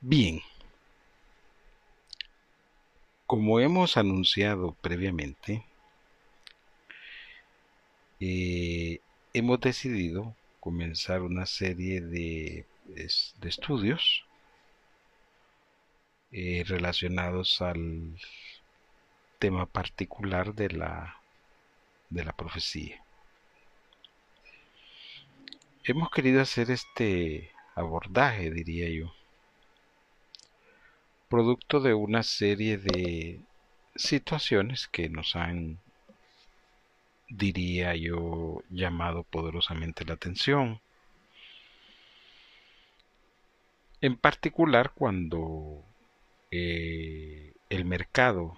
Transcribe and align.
Bien, 0.00 0.40
como 3.26 3.60
hemos 3.60 3.96
anunciado 3.96 4.72
previamente, 4.80 5.64
eh, 8.20 9.00
hemos 9.32 9.60
decidido 9.60 10.34
comenzar 10.60 11.22
una 11.22 11.46
serie 11.46 12.00
de, 12.00 12.66
estudios 13.42 14.24
eh, 16.30 16.64
relacionados 16.66 17.60
al 17.62 18.18
tema 19.38 19.66
particular 19.66 20.54
de 20.54 20.70
la, 20.70 21.20
de 22.10 22.24
la 22.24 22.32
profecía. 22.32 23.02
Hemos 25.84 26.10
querido 26.10 26.42
hacer 26.42 26.70
este 26.70 27.50
abordaje, 27.74 28.50
diría 28.50 28.88
yo, 28.90 29.12
producto 31.28 31.80
de 31.80 31.94
una 31.94 32.22
serie 32.22 32.78
de 32.78 33.40
situaciones 33.94 34.88
que 34.88 35.08
nos 35.08 35.36
han, 35.36 35.78
diría 37.28 37.94
yo, 37.96 38.62
llamado 38.70 39.24
poderosamente 39.24 40.04
la 40.04 40.14
atención. 40.14 40.80
En 44.00 44.16
particular 44.16 44.92
cuando 44.94 45.82
eh, 46.50 47.54
el 47.70 47.84
mercado 47.84 48.56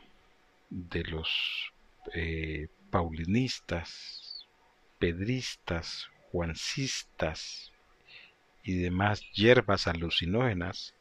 de 0.68 1.04
los 1.04 1.72
eh, 2.14 2.68
paulinistas, 2.90 4.46
pedristas, 4.98 6.08
juancistas 6.30 7.72
y 8.62 8.74
demás 8.74 9.22
hierbas 9.32 9.86
alucinógenas 9.86 10.94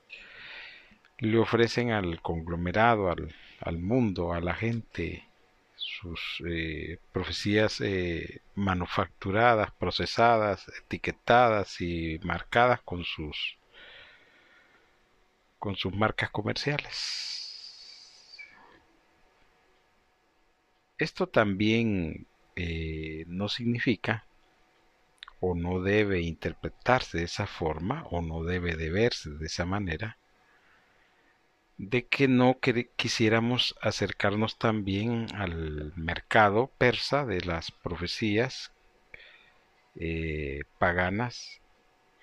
le 1.19 1.37
ofrecen 1.39 1.91
al 1.91 2.21
conglomerado, 2.21 3.09
al, 3.09 3.77
mundo, 3.79 4.33
a 4.33 4.41
la 4.41 4.53
gente, 4.53 5.27
sus 5.75 6.43
eh, 6.47 6.99
profecías 7.11 7.81
eh, 7.81 8.41
manufacturadas, 8.55 9.71
procesadas, 9.71 10.67
etiquetadas 10.83 11.81
y 11.81 12.19
marcadas 12.23 12.81
con 12.81 13.03
sus 13.03 13.57
con 15.59 15.75
sus 15.75 15.93
marcas 15.93 16.29
comerciales. 16.29 18.37
Esto 20.99 21.27
también 21.27 22.27
eh, 22.55 23.25
no 23.27 23.49
significa 23.49 24.25
o 25.39 25.55
no 25.55 25.81
debe 25.81 26.21
interpretarse 26.21 27.19
de 27.19 27.23
esa 27.25 27.47
forma 27.47 28.03
o 28.11 28.21
no 28.21 28.43
debe 28.43 28.75
de 28.75 28.89
verse 28.91 29.31
de 29.31 29.45
esa 29.47 29.65
manera 29.65 30.17
de 31.77 32.05
que 32.07 32.27
no 32.27 32.57
quisiéramos 32.95 33.75
acercarnos 33.81 34.57
también 34.57 35.27
al 35.35 35.93
mercado 35.95 36.71
persa 36.77 37.25
de 37.25 37.41
las 37.41 37.71
profecías 37.71 38.71
eh, 39.95 40.63
paganas, 40.79 41.61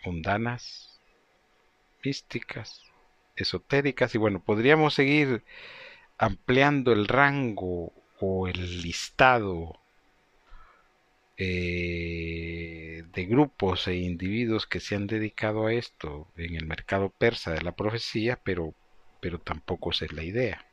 mundanas, 0.05 1.01
místicas, 2.05 2.83
esotéricas. 3.37 4.15
Y 4.15 4.19
bueno, 4.19 4.41
podríamos 4.43 4.95
seguir 4.95 5.45
ampliando 6.19 6.93
el 6.93 7.09
rango 7.09 7.93
o 8.21 8.49
el 8.49 8.83
listado 8.83 9.79
eh, 11.37 13.05
de 13.13 13.25
grupos 13.27 13.89
e 13.89 13.97
individuos 13.97 14.67
que 14.67 14.81
se 14.81 14.95
han 14.95 15.07
dedicado 15.07 15.67
a 15.67 15.73
esto 15.73 16.29
en 16.37 16.55
el 16.55 16.67
mercado 16.67 17.11
persa 17.11 17.53
de 17.53 17.63
la 17.63 17.73
profecía, 17.73 18.39
pero, 18.45 18.75
pero 19.25 19.39
tampoco 19.39 19.91
es 19.91 20.13
la 20.13 20.23
idea. 20.23 20.67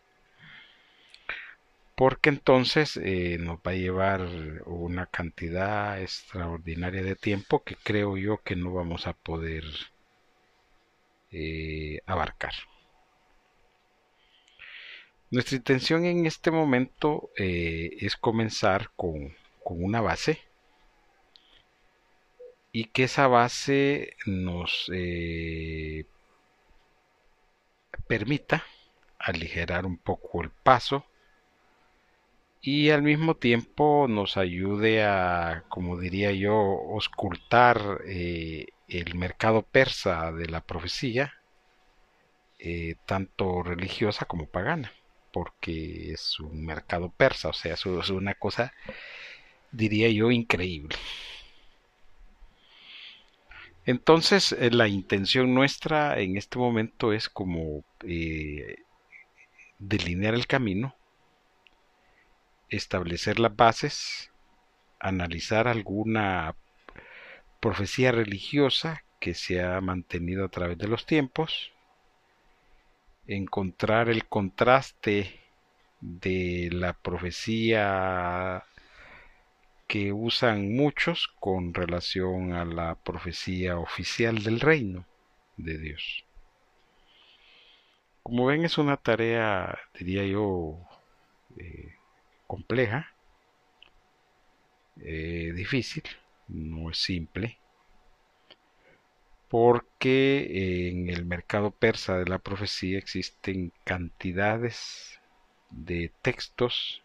Porque 1.95 2.27
entonces 2.27 2.97
eh, 2.97 3.37
nos 3.39 3.59
va 3.59 3.71
a 3.71 3.75
llevar 3.75 4.27
una 4.65 5.05
cantidad 5.05 6.01
extraordinaria 6.01 7.01
de 7.01 7.15
tiempo 7.15 7.63
que 7.63 7.77
creo 7.77 8.17
yo 8.17 8.41
que 8.43 8.57
no 8.57 8.73
vamos 8.73 9.07
a 9.07 9.13
poder 9.13 9.63
eh, 11.31 12.01
abarcar. 12.05 12.51
Nuestra 15.29 15.55
intención 15.55 16.03
en 16.03 16.25
este 16.25 16.51
momento 16.51 17.29
es 17.37 18.17
comenzar 18.17 18.91
con, 18.97 19.33
con 19.63 19.81
una 19.81 20.01
base 20.01 20.39
y 22.73 22.85
que 22.85 23.03
esa 23.05 23.27
base 23.27 24.17
nos 24.25 24.91
eh, 24.93 26.05
permita 28.11 28.65
aligerar 29.19 29.85
un 29.85 29.95
poco 29.95 30.43
el 30.43 30.49
paso 30.49 31.05
y 32.61 32.89
al 32.89 33.03
mismo 33.03 33.37
tiempo 33.37 34.05
nos 34.09 34.35
ayude 34.35 35.05
a, 35.05 35.63
como 35.69 35.97
diría 35.97 36.33
yo, 36.33 36.57
oscultar 36.57 38.01
eh, 38.05 38.65
el 38.89 39.15
mercado 39.15 39.61
persa 39.61 40.33
de 40.33 40.47
la 40.47 40.59
profecía, 40.59 41.35
eh, 42.59 42.95
tanto 43.05 43.63
religiosa 43.63 44.25
como 44.25 44.45
pagana, 44.45 44.91
porque 45.31 46.11
es 46.11 46.37
un 46.41 46.65
mercado 46.65 47.13
persa, 47.15 47.47
o 47.47 47.53
sea, 47.53 47.75
es 47.75 47.85
una 47.85 48.33
cosa, 48.33 48.73
diría 49.71 50.09
yo, 50.09 50.31
increíble. 50.31 50.97
Entonces, 53.91 54.53
eh, 54.53 54.71
la 54.71 54.87
intención 54.87 55.53
nuestra 55.53 56.17
en 56.21 56.37
este 56.37 56.57
momento 56.57 57.11
es 57.11 57.27
como 57.27 57.83
eh, 58.07 58.77
delinear 59.79 60.33
el 60.33 60.47
camino, 60.47 60.95
establecer 62.69 63.37
las 63.37 63.53
bases, 63.53 64.31
analizar 64.97 65.67
alguna 65.67 66.55
profecía 67.59 68.13
religiosa 68.13 69.03
que 69.19 69.33
se 69.33 69.61
ha 69.61 69.81
mantenido 69.81 70.45
a 70.45 70.49
través 70.49 70.77
de 70.77 70.87
los 70.87 71.05
tiempos, 71.05 71.73
encontrar 73.27 74.07
el 74.07 74.25
contraste 74.25 75.37
de 75.99 76.69
la 76.71 76.93
profecía 76.93 78.63
que 79.91 80.13
usan 80.13 80.73
muchos 80.73 81.27
con 81.41 81.73
relación 81.73 82.53
a 82.53 82.63
la 82.63 82.95
profecía 82.95 83.77
oficial 83.77 84.41
del 84.41 84.61
reino 84.61 85.05
de 85.57 85.77
Dios. 85.77 86.23
Como 88.23 88.45
ven 88.45 88.63
es 88.63 88.77
una 88.77 88.95
tarea, 88.95 89.77
diría 89.99 90.25
yo, 90.25 90.77
eh, 91.57 91.95
compleja, 92.47 93.13
eh, 95.01 95.51
difícil, 95.53 96.03
no 96.47 96.89
es 96.89 96.97
simple, 96.97 97.57
porque 99.49 100.87
en 100.87 101.09
el 101.09 101.25
mercado 101.25 101.69
persa 101.69 102.17
de 102.17 102.29
la 102.29 102.39
profecía 102.39 102.97
existen 102.97 103.73
cantidades 103.83 105.19
de 105.69 106.13
textos 106.21 107.03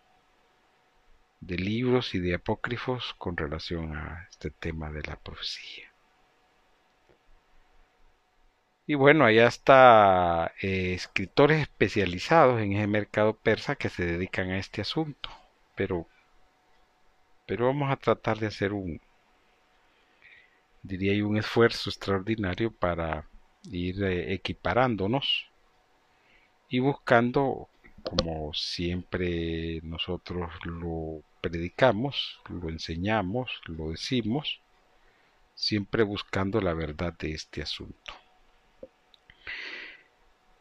de 1.41 1.57
libros 1.57 2.15
y 2.15 2.19
de 2.21 2.35
apócrifos 2.35 3.15
con 3.19 3.37
relación 3.37 3.97
a 3.97 4.27
este 4.31 4.51
tema 4.51 4.91
de 4.91 5.03
la 5.03 5.17
profecía. 5.17 5.93
Y 8.87 8.95
bueno, 8.95 9.25
allá 9.25 9.49
está 9.49 10.53
eh, 10.63 10.95
escritores 10.95 11.61
especializados 11.61 12.61
en 12.61 12.73
ese 12.73 12.87
mercado 12.87 13.35
persa 13.37 13.75
que 13.75 13.89
se 13.89 14.07
dedican 14.07 14.51
a 14.51 14.59
este 14.59 14.81
asunto. 14.81 15.29
Pero, 15.75 16.07
pero 17.47 17.67
vamos 17.67 17.91
a 17.91 17.97
tratar 17.97 18.39
de 18.39 18.47
hacer 18.47 18.73
un, 18.73 19.01
diría 20.83 21.15
yo, 21.15 21.29
un 21.29 21.37
esfuerzo 21.37 21.91
extraordinario 21.91 22.71
para 22.71 23.29
ir 23.71 24.03
eh, 24.05 24.33
equiparándonos 24.35 25.49
y 26.69 26.79
buscando 26.79 27.69
como 28.09 28.55
siempre 28.55 29.81
nosotros 29.83 30.51
lo 30.65 31.23
predicamos, 31.41 32.41
lo 32.49 32.69
enseñamos, 32.69 33.51
lo 33.67 33.91
decimos, 33.91 34.61
siempre 35.55 36.05
buscando 36.05 36.61
la 36.61 36.75
verdad 36.75 37.15
de 37.19 37.33
este 37.33 37.63
asunto. 37.63 38.15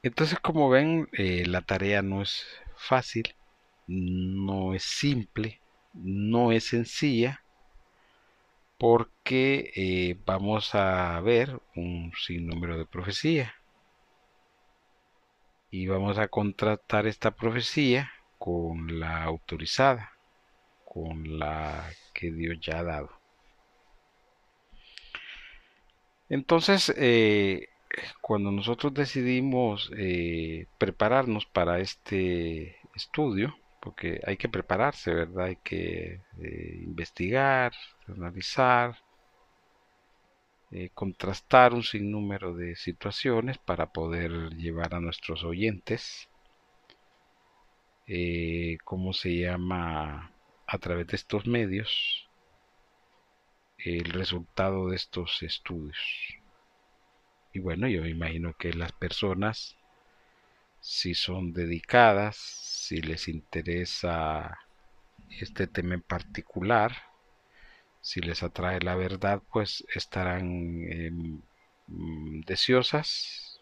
Entonces, 0.01 0.39
como 0.39 0.69
ven, 0.69 1.07
eh, 1.13 1.45
la 1.45 1.61
tarea 1.61 2.01
no 2.01 2.21
es 2.21 2.45
fácil, 2.75 3.35
no 3.87 4.73
es 4.73 4.83
simple, 4.83 5.59
no 5.93 6.51
es 6.51 6.65
sencilla, 6.65 7.43
porque 8.77 9.71
eh, 9.75 10.19
vamos 10.25 10.75
a 10.75 11.19
ver 11.21 11.59
un 11.75 12.11
sinnúmero 12.17 12.77
de 12.77 12.85
profecías 12.85 13.51
y 15.75 15.87
vamos 15.87 16.17
a 16.17 16.29
contratar 16.29 17.05
esta 17.05 17.31
profecía 17.31 18.09
con 18.37 18.97
la 18.97 19.23
autorizada, 19.23 20.13
con 20.85 21.37
la 21.37 21.89
que 22.13 22.31
Dios 22.31 22.59
ya 22.61 22.79
ha 22.79 22.83
dado. 22.83 23.09
Entonces, 26.29 26.93
eh, 26.95 27.67
cuando 28.21 28.51
nosotros 28.51 28.93
decidimos 28.93 29.91
eh, 29.97 30.67
prepararnos 30.77 31.45
para 31.45 31.79
este 31.79 32.77
estudio, 32.95 33.57
porque 33.81 34.21
hay 34.25 34.37
que 34.37 34.47
prepararse, 34.47 35.13
¿verdad? 35.13 35.47
Hay 35.47 35.57
que 35.57 36.21
eh, 36.41 36.79
investigar, 36.85 37.73
analizar, 38.07 38.97
eh, 40.71 40.89
contrastar 40.93 41.73
un 41.73 41.83
sinnúmero 41.83 42.53
de 42.53 42.75
situaciones 42.75 43.57
para 43.57 43.91
poder 43.91 44.55
llevar 44.55 44.95
a 44.95 44.99
nuestros 44.99 45.43
oyentes, 45.43 46.29
¿cómo 48.83 49.13
se 49.13 49.37
llama? 49.37 50.31
A 50.67 50.77
través 50.77 51.07
de 51.07 51.15
estos 51.15 51.47
medios, 51.47 52.29
el 53.77 54.05
resultado 54.11 54.89
de 54.89 54.95
estos 54.95 55.43
estudios. 55.43 55.97
Y 57.53 57.59
bueno, 57.59 57.87
yo 57.87 58.01
me 58.01 58.09
imagino 58.09 58.53
que 58.53 58.73
las 58.73 58.91
personas, 58.91 59.77
si 60.81 61.13
son 61.15 61.53
dedicadas, 61.53 62.35
si 62.35 63.01
les 63.01 63.27
interesa 63.27 64.59
este 65.29 65.67
tema 65.67 65.93
en 65.95 66.01
particular, 66.01 66.91
si 68.05 68.21
les 68.21 68.43
atrae 68.43 68.79
la 68.81 68.95
verdad, 68.95 69.41
pues 69.51 69.83
estarán 69.95 70.45
em, 70.91 71.41
mm, 71.87 72.41
deseosas 72.45 73.59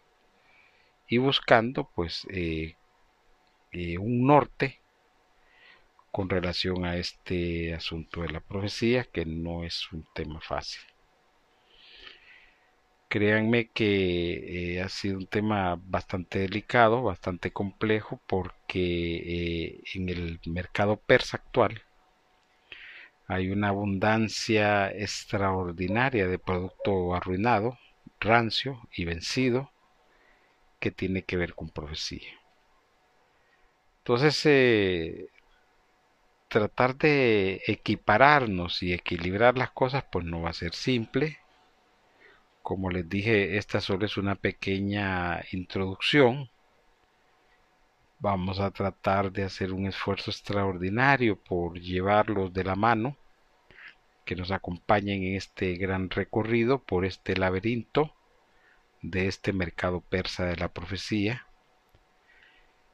y 1.08 1.18
buscando 1.18 1.90
pues 1.96 2.28
eh, 2.30 2.76
eh, 3.72 3.98
un 3.98 4.28
norte 4.28 4.82
con 6.12 6.30
relación 6.30 6.84
a 6.86 6.98
este 6.98 7.74
asunto 7.74 8.22
de 8.24 8.32
la 8.32 8.42
profecía 8.42 9.06
que 9.06 9.26
no 9.26 9.64
es 9.64 9.90
un 9.94 10.06
tema 10.14 10.42
fácil. 10.42 10.82
Créanme 13.08 13.70
que 13.70 14.76
eh, 14.76 14.82
ha 14.82 14.90
sido 14.90 15.20
un 15.20 15.28
tema 15.28 15.80
bastante 15.86 16.40
delicado, 16.40 17.02
bastante 17.04 17.52
complejo, 17.52 18.20
porque 18.28 19.80
en 19.94 20.10
el 20.10 20.42
mercado 20.48 20.98
persa 20.98 21.38
actual 21.38 21.82
hay 23.28 23.50
una 23.50 23.70
abundancia 23.70 24.92
extraordinaria 24.92 26.28
de 26.28 26.40
producto 26.40 27.16
arruinado, 27.16 27.78
rancio 28.20 28.88
y 28.96 29.06
vencido 29.06 29.72
que 30.80 30.92
tiene 30.92 31.24
que 31.24 31.38
ver 31.38 31.56
con 31.56 31.70
profecía. 31.70 32.30
Entonces, 34.00 34.46
eh, 34.46 35.30
tratar 36.50 36.98
de 36.98 37.62
equipararnos 37.68 38.84
y 38.84 38.94
equilibrar 38.94 39.58
las 39.58 39.72
cosas, 39.72 40.04
pues 40.12 40.26
no 40.26 40.42
va 40.42 40.50
a 40.52 40.54
ser 40.54 40.74
simple 40.74 41.40
como 42.64 42.90
les 42.90 43.08
dije, 43.08 43.58
esta 43.58 43.82
solo 43.82 44.06
es 44.06 44.18
una 44.18 44.36
pequeña 44.36 45.44
introducción. 45.52 46.50
Vamos 48.24 48.62
a 48.62 48.72
tratar 48.72 49.34
de 49.34 49.44
hacer 49.44 49.74
un 49.74 49.86
esfuerzo 49.86 50.32
extraordinario 50.32 51.36
por 51.36 51.78
llevarlos 51.78 52.54
de 52.54 52.64
la 52.64 52.74
mano, 52.74 53.18
que 54.24 54.38
nos 54.38 54.50
acompañen 54.50 55.24
en 55.24 55.36
este 55.36 55.74
gran 55.74 56.10
recorrido 56.10 56.80
por 56.80 57.04
este 57.04 57.36
laberinto 57.36 58.16
de 59.02 59.28
este 59.28 59.52
mercado 59.52 60.00
persa 60.00 60.46
de 60.46 60.56
la 60.56 60.70
profecía 60.70 61.46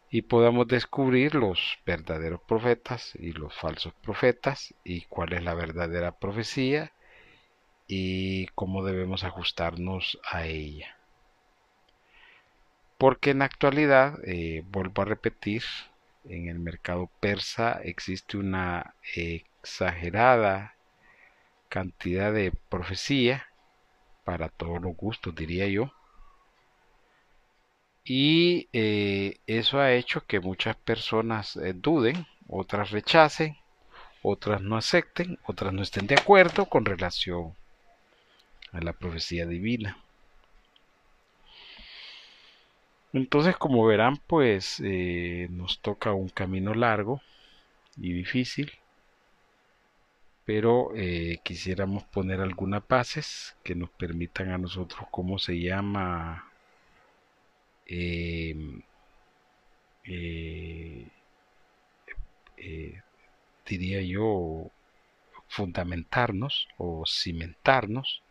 y 0.10 0.24
podamos 0.24 0.68
descubrir 0.68 1.36
los 1.36 1.78
verdaderos 1.86 2.42
profetas 2.48 3.14
y 3.14 3.32
los 3.34 3.54
falsos 3.54 3.94
profetas 4.02 4.74
y 4.84 5.02
cuál 5.02 5.34
es 5.34 5.44
la 5.44 5.54
verdadera 5.54 6.18
profecía 6.18 6.92
y 7.86 8.48
cómo 8.56 8.84
debemos 8.84 9.24
ajustarnos 9.24 10.20
a 10.24 10.48
ella. 10.48 10.99
Porque 13.00 13.32
en 13.32 13.40
la 13.40 13.46
actualidad, 13.46 14.20
eh, 14.26 14.62
vuelvo 14.68 15.02
a 15.02 15.06
repetir, 15.06 15.64
en 16.26 16.50
el 16.50 16.60
mercado 16.60 17.10
persa 17.22 17.80
existe 17.84 18.38
una 18.38 18.94
exagerada 19.16 20.76
cantidad 21.70 22.34
de 22.34 22.52
profecía 22.52 23.48
para 24.26 24.50
todos 24.50 24.82
los 24.82 24.98
gustos, 24.98 25.34
diría 25.34 25.68
yo. 25.68 25.94
Y 28.04 28.68
eh, 28.74 29.38
eso 29.48 29.80
ha 29.80 29.94
hecho 29.94 30.26
que 30.26 30.42
muchas 30.42 30.76
personas 30.76 31.56
eh, 31.56 31.72
duden, 31.74 32.28
otras 32.50 32.92
rechacen, 32.92 33.56
otras 34.22 34.62
no 34.62 34.76
acepten, 34.76 35.40
otras 35.46 35.72
no 35.74 35.84
estén 35.84 36.06
de 36.06 36.16
acuerdo 36.16 36.66
con 36.66 36.84
relación 36.84 37.56
a 38.74 38.82
la 38.82 38.92
profecía 38.92 39.46
divina. 39.46 39.98
Entonces, 43.14 43.58
como 43.58 43.86
verán, 43.86 44.18
pues 44.28 44.80
eh, 44.84 45.48
nos 45.52 45.80
toca 45.80 46.14
un 46.14 46.30
camino 46.30 46.74
largo 46.74 47.22
y 47.98 48.14
difícil, 48.14 48.72
pero 50.46 50.92
eh, 50.96 51.40
quisiéramos 51.44 52.04
poner 52.06 52.42
algunas 52.42 52.88
bases 52.88 53.56
que 53.64 53.76
nos 53.76 53.90
permitan 53.92 54.50
a 54.52 54.58
nosotros, 54.58 55.08
¿cómo 55.12 55.40
se 55.40 55.60
llama? 55.60 56.52
Em, 57.86 58.82
eh, 60.04 61.08
diría 63.66 64.02
yo, 64.02 64.70
fundamentarnos 65.48 66.68
o 66.78 67.04
cimentarnos 67.08 68.22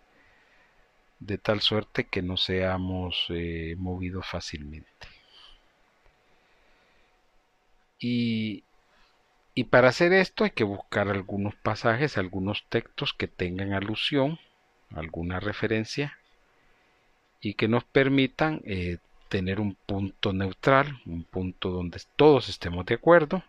de 1.21 1.39
tal 1.39 1.61
suerte 1.61 2.05
que 2.05 2.23
no 2.23 2.37
seamos 2.37 3.27
eh, 3.31 3.75
movidos 3.79 4.27
fácilmente. 4.27 5.09
Y, 7.99 8.63
y 9.55 9.65
para 9.65 9.89
hacer 9.89 10.13
esto 10.13 10.45
hay 10.45 10.51
que 10.51 10.65
buscar 10.65 11.09
algunos 11.09 11.55
pasajes, 11.57 12.17
algunos 12.17 12.65
textos 12.69 13.13
que 13.13 13.27
tengan 13.27 13.73
alusión, 13.73 14.39
alguna 14.95 15.41
referencia 15.41 16.17
y 17.41 17.55
que 17.55 17.69
nos 17.69 17.85
permitan 17.85 18.63
eh, 18.65 18.99
tener 19.29 19.61
un 19.61 19.75
punto 19.75 20.33
neutral, 20.33 21.01
un 21.07 21.25
punto 21.25 21.71
donde 21.71 22.01
todos 22.17 22.49
estemos 22.49 22.87
de 22.87 22.95
acuerdo 22.95 23.43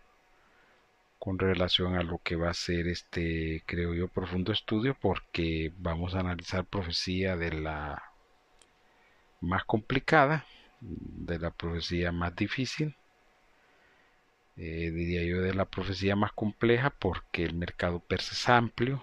con 1.20 1.38
relación 1.38 1.96
a 1.96 2.02
lo 2.02 2.18
que 2.18 2.34
va 2.36 2.50
a 2.50 2.54
ser 2.54 2.88
este, 2.88 3.62
creo 3.66 3.94
yo, 3.94 4.08
profundo 4.08 4.52
estudio, 4.52 4.96
porque 5.00 5.72
vamos 5.78 6.14
a 6.14 6.20
analizar 6.20 6.64
profecía 6.64 7.36
de 7.36 7.52
la 7.52 8.02
más 9.40 9.64
complicada, 9.64 10.46
de 10.80 11.38
la 11.38 11.50
profecía 11.50 12.10
más 12.12 12.34
difícil, 12.34 12.96
eh, 14.56 14.90
diría 14.90 15.22
yo 15.24 15.42
de 15.42 15.54
la 15.54 15.66
profecía 15.66 16.16
más 16.16 16.32
compleja, 16.32 16.90
porque 16.90 17.44
el 17.44 17.54
mercado 17.54 18.00
persa 18.00 18.32
es 18.32 18.48
amplio 18.48 19.02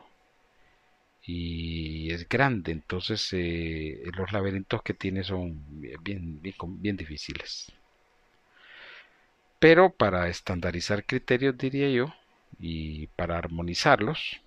y 1.23 2.11
es 2.11 2.27
grande, 2.27 2.71
entonces 2.71 3.29
eh, 3.33 4.01
los 4.17 4.31
laberintos 4.31 4.81
que 4.81 4.93
tiene 4.95 5.23
son 5.23 5.63
bien, 6.01 6.41
difíciles. 6.97 7.71
Pero 9.59 9.91
para 9.91 10.27
estandarizar 10.27 11.05
criterios, 11.05 11.57
diría 11.57 11.89
yo, 11.89 12.13
y 12.59 13.07
para 13.07 13.37
armonizarlos, 13.37 14.41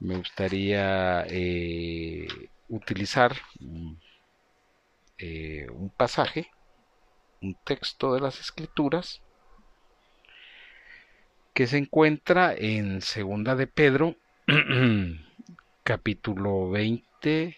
me 0.00 0.16
gustaría 0.16 1.24
eh, 1.28 2.26
utilizar 2.68 3.36
eh, 5.18 5.68
un 5.70 5.90
pasaje, 5.90 6.50
un 7.40 7.56
texto 7.64 8.14
de 8.14 8.20
las 8.20 8.40
escrituras, 8.40 9.22
que 11.54 11.68
se 11.68 11.78
encuentra 11.78 12.54
en 12.54 13.00
Segunda 13.02 13.54
de 13.54 13.68
Pedro, 13.68 14.16
capítulo 15.84 16.70
20, 16.70 17.56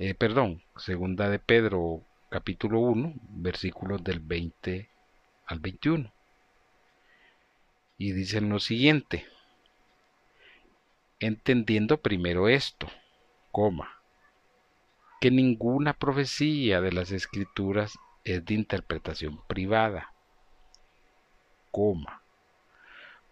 eh, 0.00 0.14
perdón, 0.14 0.62
Segunda 0.76 1.30
de 1.30 1.38
Pedro, 1.38 2.04
capítulo 2.28 2.80
1, 2.80 3.14
versículos 3.30 4.04
del 4.04 4.20
20 4.20 4.91
al 5.52 5.60
21. 5.60 6.10
Y 7.98 8.12
dicen 8.12 8.48
lo 8.48 8.58
siguiente, 8.58 9.26
entendiendo 11.20 12.00
primero 12.00 12.48
esto, 12.48 12.88
coma, 13.52 14.02
que 15.20 15.30
ninguna 15.30 15.92
profecía 15.92 16.80
de 16.80 16.90
las 16.90 17.12
escrituras 17.12 17.96
es 18.24 18.44
de 18.44 18.54
interpretación 18.54 19.40
privada, 19.46 20.12
coma, 21.70 22.22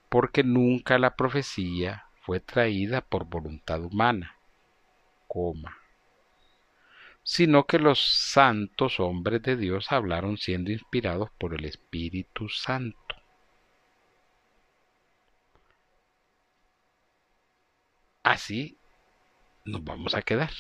porque 0.09 0.45
nunca 0.45 0.99
la 0.99 1.17
profecía 1.17 2.07
fue 2.21 2.39
traída 2.39 3.01
por 3.01 3.25
voluntad 3.25 3.83
humana, 3.83 4.37
coma, 5.27 5.80
sino 7.33 7.65
que 7.65 7.79
los 7.79 8.01
santos 8.01 8.99
hombres 8.99 9.41
de 9.43 9.57
Dios 9.57 9.93
hablaron 9.93 10.37
siendo 10.37 10.73
inspirados 10.73 11.31
por 11.39 11.55
el 11.55 11.65
Espíritu 11.65 12.49
Santo. 12.49 13.15
Así 18.25 18.79
nos 19.65 19.85
vamos 19.85 20.17
a 20.17 20.23
quedar. 20.23 20.51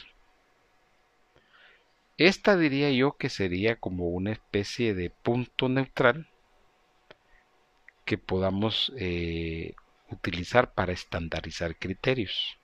Esta 2.16 2.56
diría 2.56 2.92
yo 2.92 3.16
que 3.16 3.30
sería 3.30 3.74
como 3.74 4.06
una 4.10 4.30
especie 4.30 4.94
de 4.94 5.10
punto 5.10 5.68
neutral 5.68 6.28
que 8.04 8.16
podamos 8.16 8.92
eh, 8.96 9.74
utilizar 10.08 10.72
para 10.74 10.92
estandarizar 10.92 11.76
criterios. 11.76 12.59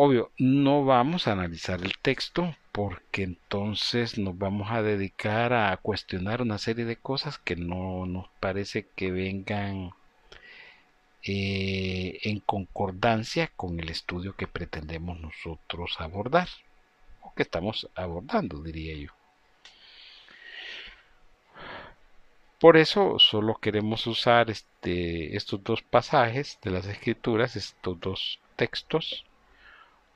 Obvio, 0.00 0.30
no 0.38 0.84
vamos 0.84 1.26
a 1.26 1.32
analizar 1.32 1.82
el 1.82 1.98
texto 1.98 2.54
porque 2.70 3.24
entonces 3.24 4.16
nos 4.16 4.38
vamos 4.38 4.70
a 4.70 4.80
dedicar 4.80 5.52
a 5.52 5.76
cuestionar 5.76 6.40
una 6.40 6.58
serie 6.58 6.84
de 6.84 6.94
cosas 6.94 7.38
que 7.38 7.56
no 7.56 8.06
nos 8.06 8.28
parece 8.38 8.86
que 8.94 9.10
vengan 9.10 9.90
eh, 11.24 12.20
en 12.22 12.38
concordancia 12.38 13.50
con 13.56 13.80
el 13.80 13.88
estudio 13.88 14.36
que 14.36 14.46
pretendemos 14.46 15.18
nosotros 15.18 15.96
abordar 15.98 16.46
o 17.20 17.34
que 17.34 17.42
estamos 17.42 17.90
abordando, 17.96 18.62
diría 18.62 18.94
yo. 18.94 19.10
Por 22.60 22.76
eso 22.76 23.18
solo 23.18 23.56
queremos 23.56 24.06
usar 24.06 24.48
este, 24.48 25.36
estos 25.36 25.64
dos 25.64 25.82
pasajes 25.82 26.60
de 26.62 26.70
las 26.70 26.86
escrituras, 26.86 27.56
estos 27.56 27.98
dos 27.98 28.38
textos 28.54 29.24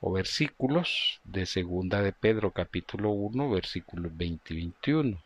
o 0.05 0.11
versículos 0.11 1.21
de 1.23 1.45
segunda 1.45 2.01
de 2.01 2.11
Pedro 2.11 2.51
capítulo 2.51 3.11
1 3.11 3.49
versículos 3.49 4.15
20 4.17 4.53
y 4.53 4.57
21. 4.57 5.23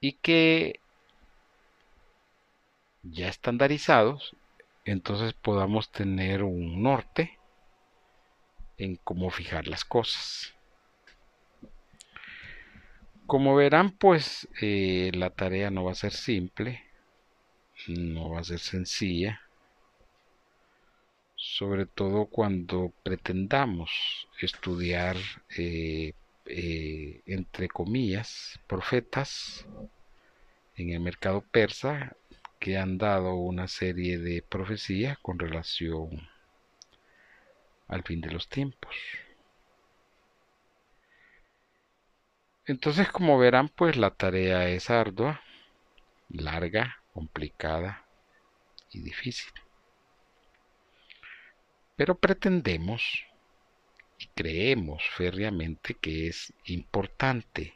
Y 0.00 0.14
que 0.14 0.80
ya 3.04 3.28
estandarizados, 3.28 4.34
entonces 4.84 5.34
podamos 5.34 5.92
tener 5.92 6.42
un 6.42 6.82
norte 6.82 7.38
en 8.76 8.96
cómo 8.96 9.30
fijar 9.30 9.68
las 9.68 9.84
cosas. 9.84 10.52
Como 13.26 13.54
verán, 13.54 13.92
pues 13.92 14.48
eh, 14.60 15.12
la 15.14 15.30
tarea 15.30 15.70
no 15.70 15.84
va 15.84 15.92
a 15.92 15.94
ser 15.94 16.12
simple, 16.12 16.89
no 17.88 18.30
va 18.30 18.40
a 18.40 18.44
ser 18.44 18.58
sencilla, 18.58 19.40
sobre 21.36 21.86
todo 21.86 22.26
cuando 22.26 22.92
pretendamos 23.02 24.28
estudiar, 24.40 25.16
eh, 25.56 26.12
eh, 26.46 27.22
entre 27.26 27.68
comillas, 27.68 28.60
profetas 28.66 29.66
en 30.76 30.90
el 30.90 31.00
mercado 31.00 31.42
persa 31.50 32.16
que 32.58 32.76
han 32.76 32.98
dado 32.98 33.34
una 33.34 33.68
serie 33.68 34.18
de 34.18 34.42
profecías 34.42 35.18
con 35.18 35.38
relación 35.38 36.28
al 37.88 38.02
fin 38.04 38.20
de 38.20 38.30
los 38.30 38.48
tiempos. 38.48 38.94
Entonces, 42.66 43.08
como 43.08 43.38
verán, 43.38 43.68
pues 43.68 43.96
la 43.96 44.10
tarea 44.10 44.68
es 44.68 44.90
ardua, 44.90 45.42
larga, 46.28 46.99
complicada 47.12 48.06
y 48.90 49.00
difícil. 49.00 49.52
Pero 51.96 52.14
pretendemos 52.18 53.24
y 54.18 54.26
creemos 54.28 55.02
férreamente 55.16 55.94
que 55.94 56.28
es 56.28 56.52
importante 56.64 57.74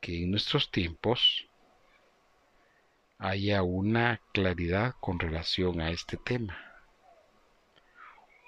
que 0.00 0.24
en 0.24 0.30
nuestros 0.32 0.70
tiempos 0.70 1.46
haya 3.18 3.62
una 3.62 4.20
claridad 4.32 4.96
con 5.00 5.20
relación 5.20 5.80
a 5.80 5.90
este 5.90 6.16
tema, 6.16 6.58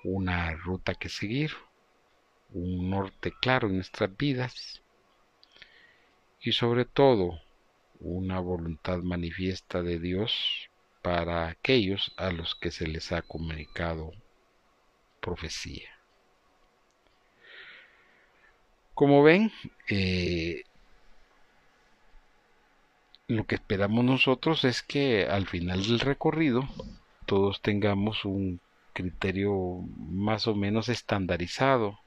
una 0.02 0.50
ruta 0.56 0.94
que 0.94 1.08
seguir, 1.08 1.52
un 2.50 2.90
norte 2.90 3.32
claro 3.40 3.68
en 3.68 3.76
nuestras 3.76 4.16
vidas 4.16 4.82
y 6.40 6.52
sobre 6.52 6.84
todo 6.84 7.40
una 8.04 8.38
voluntad 8.38 8.98
manifiesta 8.98 9.82
de 9.82 9.98
Dios 9.98 10.70
para 11.02 11.48
aquellos 11.48 12.12
a 12.16 12.30
los 12.30 12.54
que 12.54 12.70
se 12.70 12.86
les 12.86 13.12
ha 13.12 13.22
comunicado 13.22 14.12
profecía. 15.20 15.88
Como 18.92 19.22
ven, 19.22 19.50
eh, 19.88 20.64
lo 23.26 23.46
que 23.46 23.54
esperamos 23.56 24.04
nosotros 24.04 24.64
es 24.64 24.82
que 24.82 25.26
al 25.26 25.46
final 25.46 25.82
del 25.82 26.00
recorrido 26.00 26.68
todos 27.26 27.62
tengamos 27.62 28.24
un 28.24 28.60
criterio 28.92 29.80
más 29.96 30.46
o 30.46 30.54
menos 30.54 30.88
estandarizado 30.88 31.98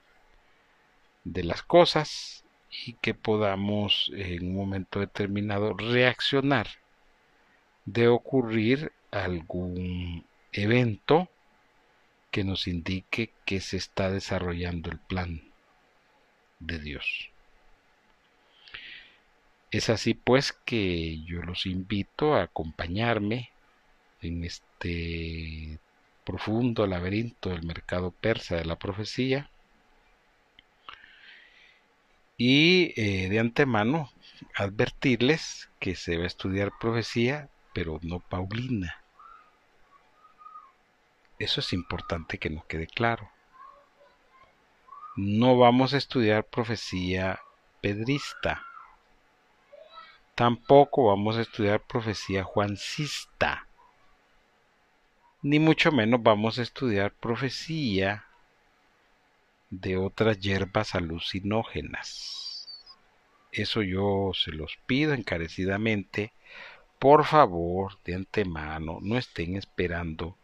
de 1.23 1.43
las 1.43 1.63
cosas 1.63 2.45
y 2.85 2.93
que 2.93 3.13
podamos 3.13 4.11
en 4.15 4.49
un 4.49 4.55
momento 4.55 4.99
determinado 4.99 5.73
reaccionar 5.73 6.67
de 7.85 8.07
ocurrir 8.07 8.91
algún 9.11 10.25
evento 10.51 11.29
que 12.31 12.43
nos 12.43 12.67
indique 12.67 13.31
que 13.45 13.61
se 13.61 13.77
está 13.77 14.11
desarrollando 14.11 14.91
el 14.91 14.99
plan 14.99 15.41
de 16.59 16.79
Dios. 16.79 17.29
Es 19.71 19.89
así 19.89 20.13
pues 20.13 20.53
que 20.53 21.21
yo 21.23 21.41
los 21.41 21.65
invito 21.65 22.35
a 22.35 22.43
acompañarme 22.43 23.51
en 24.21 24.43
este 24.43 25.79
profundo 26.25 26.87
laberinto 26.87 27.49
del 27.49 27.63
mercado 27.63 28.11
persa 28.11 28.55
de 28.57 28.65
la 28.65 28.77
profecía 28.77 29.49
y 32.37 32.93
eh, 32.95 33.29
de 33.29 33.39
antemano 33.39 34.11
advertirles 34.55 35.69
que 35.79 35.95
se 35.95 36.17
va 36.17 36.23
a 36.23 36.27
estudiar 36.27 36.71
profecía, 36.79 37.49
pero 37.73 37.99
no 38.03 38.19
Paulina. 38.19 39.01
Eso 41.39 41.59
es 41.59 41.73
importante 41.73 42.37
que 42.37 42.49
nos 42.49 42.65
quede 42.65 42.87
claro. 42.87 43.29
No 45.15 45.57
vamos 45.57 45.93
a 45.93 45.97
estudiar 45.97 46.45
profecía 46.45 47.41
pedrista. 47.81 48.63
Tampoco 50.35 51.07
vamos 51.07 51.37
a 51.37 51.41
estudiar 51.41 51.81
profecía 51.81 52.43
juancista. 52.43 53.67
Ni 55.41 55.59
mucho 55.59 55.91
menos 55.91 56.21
vamos 56.21 56.59
a 56.59 56.61
estudiar 56.61 57.11
profecía 57.13 58.26
de 59.69 59.97
otras 59.97 60.39
hierbas 60.39 60.95
alucinógenas. 60.95 62.67
Eso 63.51 63.81
yo 63.81 64.31
se 64.33 64.51
los 64.51 64.77
pido 64.85 65.13
encarecidamente. 65.13 66.33
Por 66.99 67.25
favor, 67.25 67.99
de 68.03 68.15
antemano, 68.15 68.99
no 69.01 69.17
estén 69.17 69.55
esperando 69.55 70.37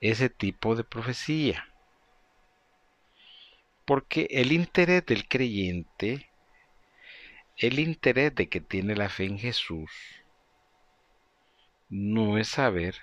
ese 0.00 0.30
tipo 0.30 0.76
de 0.76 0.84
profecía. 0.84 1.68
Porque 3.84 4.28
el 4.30 4.52
interés 4.52 5.04
del 5.06 5.26
creyente, 5.28 6.30
el 7.56 7.78
interés 7.78 8.34
de 8.34 8.48
que 8.48 8.60
tiene 8.60 8.94
la 8.94 9.08
fe 9.08 9.24
en 9.24 9.38
Jesús, 9.38 9.90
no 11.88 12.38
es 12.38 12.48
saber 12.48 12.96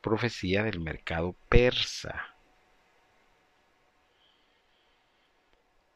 profecía 0.00 0.62
del 0.62 0.80
mercado 0.80 1.36
persa 1.48 2.29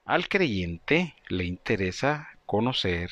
Al 0.07 0.29
creyente 0.29 1.15
le 1.29 1.45
interesa 1.45 2.29
conocer 2.45 3.11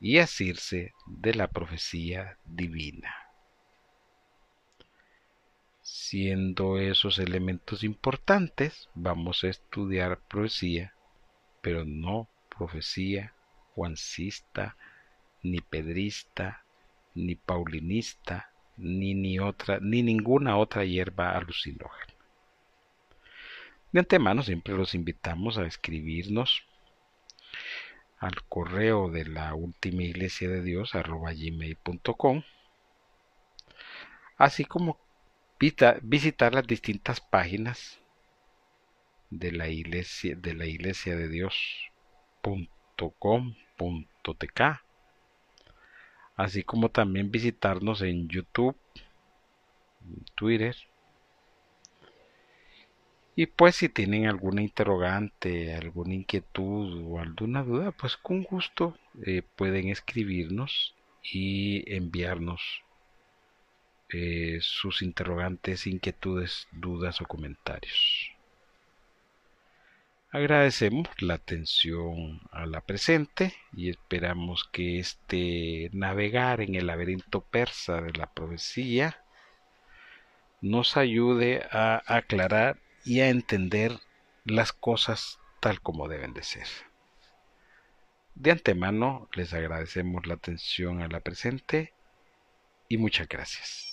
y 0.00 0.18
asirse 0.18 0.92
de 1.06 1.32
la 1.32 1.46
profecía 1.46 2.38
divina. 2.44 3.14
Siendo 5.80 6.78
esos 6.78 7.20
elementos 7.20 7.84
importantes, 7.84 8.88
vamos 8.94 9.44
a 9.44 9.48
estudiar 9.48 10.18
profecía, 10.26 10.92
pero 11.60 11.84
no 11.84 12.28
profecía 12.48 13.32
juancista, 13.76 14.76
ni 15.44 15.60
pedrista, 15.60 16.64
ni 17.14 17.36
paulinista, 17.36 18.50
ni, 18.76 19.14
ni, 19.14 19.38
otra, 19.38 19.78
ni 19.80 20.02
ninguna 20.02 20.56
otra 20.56 20.84
hierba 20.84 21.36
alucinógena. 21.36 22.07
De 23.92 24.00
antemano 24.00 24.42
siempre 24.42 24.74
los 24.74 24.94
invitamos 24.94 25.58
a 25.58 25.66
escribirnos 25.66 26.62
al 28.18 28.42
correo 28.48 29.10
de 29.10 29.24
la 29.24 29.54
última 29.54 30.02
iglesia 30.02 30.48
de 30.48 30.62
Dios 30.62 30.94
arroba 30.94 31.32
gmail.com 31.32 32.42
así 34.36 34.64
como 34.64 34.98
visitar 35.58 36.54
las 36.54 36.66
distintas 36.66 37.20
páginas 37.20 37.98
de 39.30 39.52
la 39.52 39.68
iglesia 39.68 40.36
de 40.36 40.54
la 40.54 40.66
iglesia 40.66 41.16
de 41.16 41.28
Dios.com.tk 41.28 42.48
así 46.38 46.62
como 46.62 46.88
también 46.88 47.32
visitarnos 47.32 48.00
en 48.00 48.28
YouTube, 48.28 48.76
Twitter, 50.36 50.76
Y 53.38 53.46
pues 53.46 53.76
si 53.76 53.88
tienen 53.88 54.26
alguna 54.26 54.62
interrogante, 54.62 55.72
alguna 55.76 56.12
inquietud 56.12 57.04
o 57.06 57.20
alguna 57.20 57.62
duda, 57.62 57.92
pues 57.92 58.16
con 58.16 58.42
gusto 58.42 58.98
eh, 59.24 59.42
pueden 59.54 59.90
escribirnos 59.90 60.96
y 61.22 61.84
enviarnos 61.94 62.82
eh, 64.08 64.58
sus 64.60 65.02
interrogantes, 65.02 65.86
inquietudes, 65.86 66.66
dudas 66.72 67.20
o 67.20 67.26
comentarios. 67.26 68.32
Agradecemos 70.32 71.06
la 71.20 71.34
atención 71.34 72.40
a 72.50 72.66
la 72.66 72.80
presente 72.80 73.54
y 73.72 73.88
esperamos 73.88 74.68
que 74.72 74.98
este 74.98 75.90
navegar 75.92 76.60
en 76.60 76.74
el 76.74 76.88
laberinto 76.88 77.40
persa 77.40 78.00
de 78.00 78.14
la 78.14 78.32
profecía 78.32 79.22
nos 80.60 80.96
ayude 80.96 81.64
a 81.70 82.02
aclarar 82.04 82.80
y 83.04 83.20
a 83.20 83.28
entender 83.28 84.00
las 84.44 84.72
cosas 84.72 85.38
tal 85.60 85.80
como 85.80 86.08
deben 86.08 86.34
de 86.34 86.42
ser. 86.42 86.66
De 88.34 88.52
antemano 88.52 89.28
les 89.32 89.52
agradecemos 89.52 90.26
la 90.26 90.34
atención 90.34 91.02
a 91.02 91.08
la 91.08 91.20
presente 91.20 91.92
y 92.88 92.96
muchas 92.96 93.28
gracias. 93.28 93.87